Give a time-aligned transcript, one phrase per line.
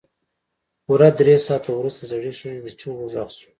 [0.85, 3.49] پوره درې ساعته وروسته د زړې ښځې د چيغو غږ شو.